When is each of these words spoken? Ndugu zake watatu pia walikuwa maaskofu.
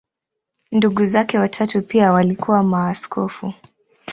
Ndugu 0.71 1.05
zake 1.05 1.37
watatu 1.39 1.81
pia 1.81 2.11
walikuwa 2.11 2.63
maaskofu. 2.63 3.53